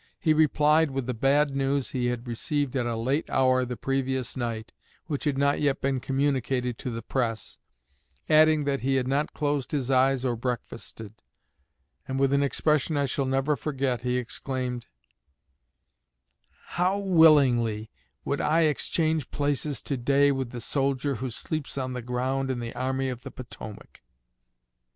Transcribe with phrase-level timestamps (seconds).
[0.19, 4.35] He replied with the bad news he had received at a late hour the previous
[4.35, 4.71] night,
[5.05, 7.59] which had not yet been communicated to the press,
[8.27, 11.13] adding that he had not closed his eyes or breakfasted;
[12.07, 14.87] and, with an expression I shall never forget, he exclaimed,
[16.69, 17.91] 'How willingly
[18.25, 22.73] would I exchange places today with the soldier who sleeps on the ground in the
[22.73, 24.01] Army of the Potomac!'"